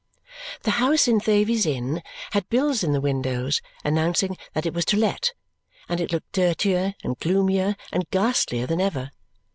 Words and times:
The 0.63 0.71
house 0.81 1.07
in 1.07 1.19
Thavies 1.19 1.67
Inn 1.67 2.01
had 2.31 2.49
bills 2.49 2.83
in 2.83 2.91
the 2.91 2.99
windows 2.99 3.61
announcing 3.83 4.35
that 4.53 4.65
it 4.65 4.73
was 4.73 4.83
to 4.85 4.97
let, 4.97 5.33
and 5.87 6.01
it 6.01 6.11
looked 6.11 6.31
dirtier 6.31 6.95
and 7.03 7.19
gloomier 7.19 7.75
and 7.93 8.09
ghastlier 8.09 8.65
than 8.65 8.81
ever. 8.81 9.11